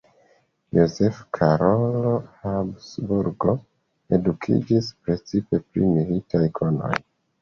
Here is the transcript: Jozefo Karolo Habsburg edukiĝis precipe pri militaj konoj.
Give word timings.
Jozefo 0.77 1.21
Karolo 1.37 2.13
Habsburg 2.45 3.41
edukiĝis 4.19 4.89
precipe 5.07 5.61
pri 5.69 5.91
militaj 5.99 6.43
konoj. 6.61 6.95